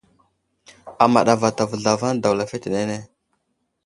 Amaɗ 1.03 1.27
avatavo 1.33 1.75
zlavaŋ 1.81 2.13
daw 2.21 2.33
lefetenene. 2.39 2.97